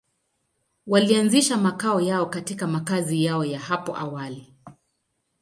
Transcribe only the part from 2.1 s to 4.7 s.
katika makazi yao ya hapo awali.